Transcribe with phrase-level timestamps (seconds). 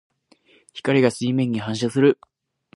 [0.73, 2.17] 光が水面に反射する。